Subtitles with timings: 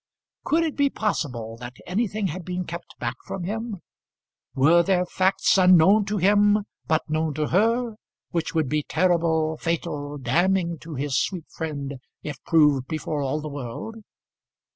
[0.43, 3.81] Could it be possible that anything had been kept back from him?
[4.55, 7.97] Were there facts unknown to him, but known to her,
[8.31, 13.47] which would be terrible, fatal, damning to his sweet friend if proved before all the
[13.47, 13.97] world?